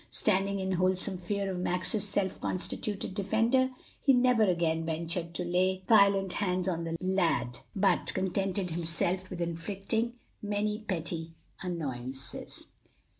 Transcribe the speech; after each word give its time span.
Standing 0.09 0.57
in 0.59 0.71
wholesome 0.71 1.19
fear 1.19 1.51
of 1.51 1.59
Max's 1.59 2.07
self 2.09 2.41
constituted 2.41 3.13
defender, 3.13 3.69
he 4.01 4.13
never 4.13 4.41
again 4.43 4.83
ventured 4.83 5.35
to 5.35 5.45
lay 5.45 5.83
violent 5.87 6.33
hands 6.33 6.67
on 6.67 6.85
the 6.85 6.97
lad, 6.99 7.59
but 7.75 8.11
contented 8.15 8.71
himself 8.71 9.29
with 9.29 9.39
inflicting 9.39 10.13
many 10.41 10.79
petty 10.79 11.35
annoyances. 11.61 12.65